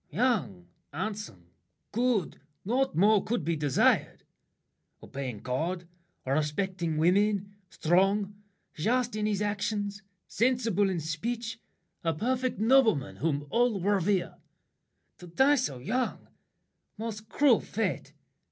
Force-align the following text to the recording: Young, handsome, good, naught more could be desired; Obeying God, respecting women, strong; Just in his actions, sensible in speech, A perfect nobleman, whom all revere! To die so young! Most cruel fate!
Young, 0.09 0.65
handsome, 0.91 1.51
good, 1.91 2.39
naught 2.65 2.95
more 2.95 3.23
could 3.23 3.45
be 3.45 3.55
desired; 3.55 4.23
Obeying 5.03 5.41
God, 5.41 5.87
respecting 6.25 6.97
women, 6.97 7.53
strong; 7.69 8.33
Just 8.73 9.15
in 9.15 9.27
his 9.27 9.43
actions, 9.43 10.01
sensible 10.27 10.89
in 10.89 10.99
speech, 10.99 11.59
A 12.03 12.15
perfect 12.15 12.57
nobleman, 12.57 13.17
whom 13.17 13.45
all 13.51 13.79
revere! 13.79 14.37
To 15.19 15.27
die 15.27 15.53
so 15.53 15.77
young! 15.77 16.29
Most 16.97 17.29
cruel 17.29 17.59
fate! 17.61 18.13